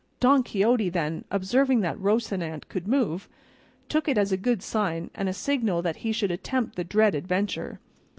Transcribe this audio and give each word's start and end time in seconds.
Don 0.19 0.41
Quixote, 0.41 0.89
then, 0.89 1.25
observing 1.29 1.81
that 1.81 1.95
Rocinante 1.99 2.67
could 2.67 2.87
move, 2.87 3.29
took 3.87 4.07
it 4.07 4.17
as 4.17 4.31
a 4.31 4.35
good 4.35 4.63
sign 4.63 5.11
and 5.13 5.29
a 5.29 5.31
signal 5.31 5.83
that 5.83 5.97
he 5.97 6.11
should 6.11 6.31
attempt 6.31 6.75
the 6.75 6.83
dread 6.83 7.13
adventure. 7.13 7.79